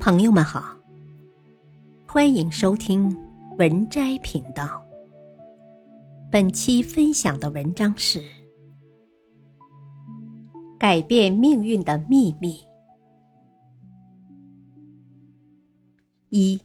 [0.00, 0.76] 朋友们好，
[2.06, 3.14] 欢迎收听
[3.58, 4.80] 文摘频道。
[6.30, 8.20] 本期分享的文章是
[10.78, 12.60] 《改变命运的秘密》。
[16.28, 16.60] 一，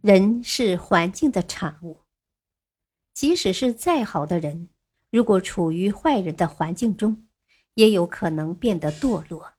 [0.00, 1.98] 人是环境的产物，
[3.12, 4.70] 即使是再好的人，
[5.10, 7.26] 如果处于坏人的环境中，
[7.74, 9.52] 也有可能变得堕落。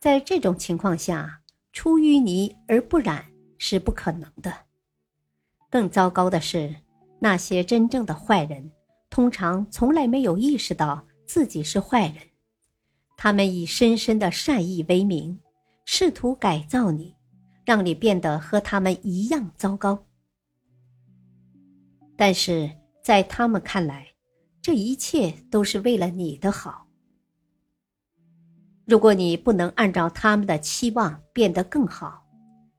[0.00, 1.40] 在这种情况下，
[1.72, 3.24] 出淤泥而不染
[3.58, 4.52] 是不可能的。
[5.70, 6.74] 更糟糕的是，
[7.20, 8.70] 那些真正的坏人
[9.10, 12.16] 通常从来没有意识到自己是坏人，
[13.16, 15.38] 他们以深深的善意为名，
[15.84, 17.14] 试图改造你，
[17.64, 20.04] 让你变得和他们一样糟糕。
[22.16, 22.70] 但是
[23.02, 24.08] 在他们看来，
[24.62, 26.87] 这一切都是为了你的好。
[28.88, 32.24] 如果你不能按照他们的期望变得更好，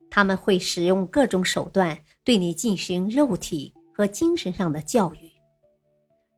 [0.10, 5.30] 他们会使用各种手段对你进行肉体和精神上的教育。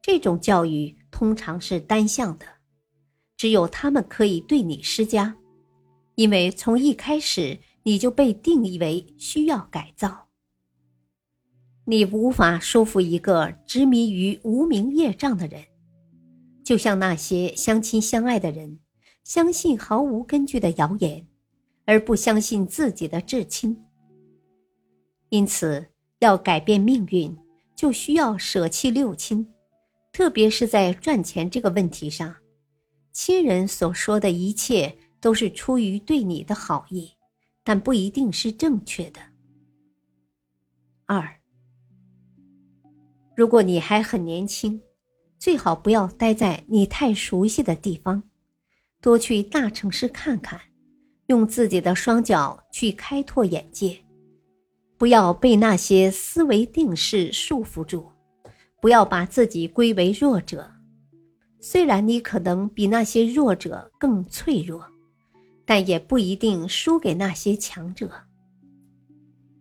[0.02, 2.46] 这种教育通常是单向的，
[3.38, 5.34] 只有他们可以对你施加，
[6.16, 10.28] 因为从一开始你就被定义为需要改造。
[11.86, 15.64] 你无法说服一个执迷于无名业障的人，
[16.66, 18.80] 就像那些相亲相爱的人。
[19.24, 21.26] 相信毫无根据的谣言，
[21.86, 23.86] 而不相信自己的至亲。
[25.30, 25.86] 因此，
[26.20, 27.38] 要改变命运，
[27.76, 29.48] 就需要舍弃六亲，
[30.12, 32.36] 特别是在赚钱这个问题上，
[33.12, 37.12] 亲人所说的一切都是出于对你的好意，
[37.64, 39.22] 但不一定是正确的。
[41.06, 41.40] 二，
[43.36, 44.82] 如果你还很年轻，
[45.40, 48.24] 最好不要待在你太熟悉的地方。
[49.02, 50.62] 多去大城市看看，
[51.26, 53.98] 用自己的双脚去开拓眼界，
[54.98, 58.06] 不要被那些思维定式束缚住，
[58.80, 60.72] 不要把自己归为弱者。
[61.60, 64.86] 虽然你可能比那些弱者更脆弱，
[65.66, 68.12] 但也不一定输给那些强者。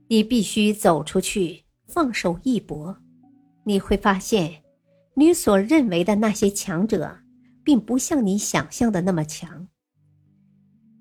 [0.09, 2.97] 你必须走出去，放手一搏，
[3.64, 4.62] 你会发现，
[5.14, 7.16] 你所认为的那些强者。
[7.65, 9.69] 并不像你想象的那么强。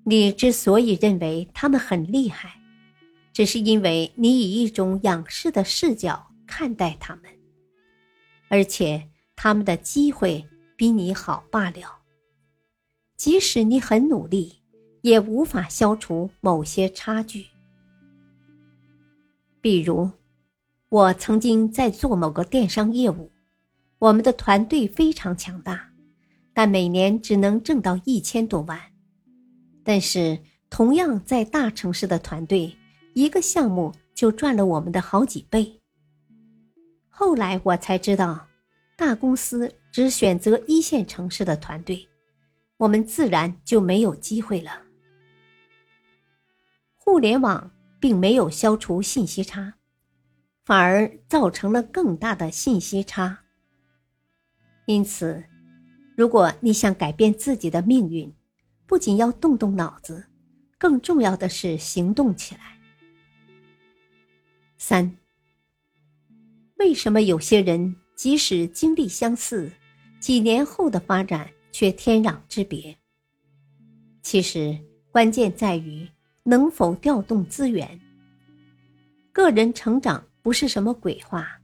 [0.04, 2.60] 你之所以认为他们很厉害，
[3.32, 7.24] 只是因为你以一种仰视的视角看待他们，
[8.48, 10.44] 而且他们的机会
[10.76, 11.98] 比你好罢了。
[13.16, 14.62] 即使你很努力，
[15.02, 17.46] 也无法消除某些差距。
[19.60, 20.10] 比如，
[20.88, 23.30] 我曾经在做某个电商业务，
[23.98, 25.89] 我们的团队非常强大。
[26.60, 28.78] 但每年只能挣到一千多万，
[29.82, 30.38] 但是
[30.68, 32.76] 同样在大城市的团队，
[33.14, 35.80] 一个项目就赚了我们的好几倍。
[37.08, 38.46] 后来我才知道，
[38.94, 42.06] 大公司只选择一线城市的团队，
[42.76, 44.82] 我们自然就没有机会了。
[46.98, 49.72] 互联网并没有消除信息差，
[50.66, 53.38] 反而造成了更大的信息差。
[54.84, 55.42] 因此。
[56.20, 58.30] 如果你想改变自己的命运，
[58.86, 60.22] 不仅要动动脑子，
[60.76, 62.78] 更重要的是行动起来。
[64.76, 65.16] 三，
[66.76, 69.72] 为什么有些人即使经历相似，
[70.18, 72.94] 几年后的发展却天壤之别？
[74.20, 74.78] 其实
[75.10, 76.06] 关键在于
[76.42, 77.98] 能否调动资源。
[79.32, 81.58] 个人成长不是什么鬼话，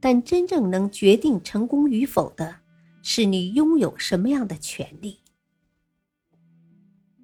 [0.00, 2.61] 但真正能决定成功与否的。
[3.02, 5.18] 是你拥有什么样的权利？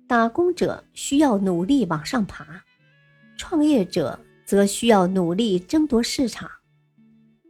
[0.06, 2.64] 打工者需要努力往上爬，
[3.36, 6.50] 创业者则需要努力争夺市场。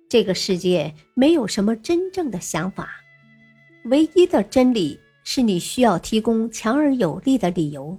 [0.08, 2.90] 这个世界没有什么真正的想法，
[3.84, 7.98] 唯一的真理是你需要提供强而有力的理由，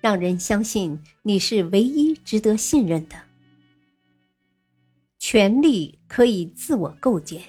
[0.00, 3.16] 让人相信你是唯一值得信任的。
[5.18, 7.42] 权力可以自我构建。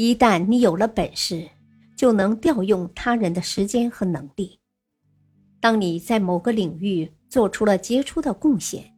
[0.00, 1.48] 一旦你有了本事，
[1.96, 4.60] 就能调用他人的时间和能力。
[5.58, 8.94] 当你在某个领域做出了杰出的贡献，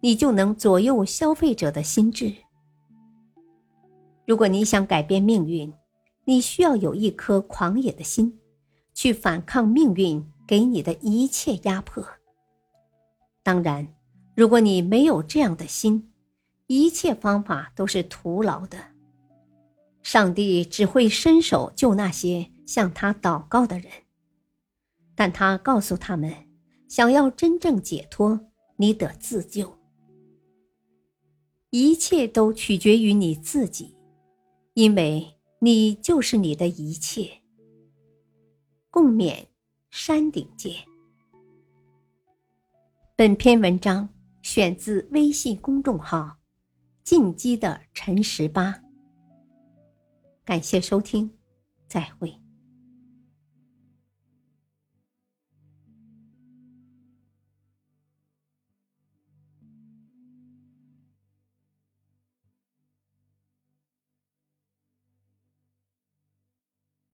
[0.00, 2.34] 你就能左右消费者的心智。
[4.26, 5.72] 如果你想改变命运，
[6.24, 8.36] 你需要有一颗狂野的心，
[8.92, 12.04] 去反抗命运给你的一切压迫。
[13.44, 13.86] 当然，
[14.34, 16.10] 如果你没有这样的心，
[16.66, 18.76] 一切方法都是徒劳的。
[20.12, 23.88] 上帝只会伸手救那些向他祷告的人，
[25.14, 26.48] 但他告诉他们，
[26.88, 28.40] 想要真正解脱，
[28.74, 29.78] 你得自救。
[31.70, 33.94] 一切都取决于你自己，
[34.74, 37.42] 因为你就是你的一切。
[38.90, 39.46] 共勉，
[39.90, 40.74] 山顶见。
[43.14, 44.08] 本篇文章
[44.42, 46.38] 选自微信公众号
[47.04, 48.82] “进击的陈十八”。
[50.50, 51.30] 感谢收听，
[51.86, 52.39] 再会。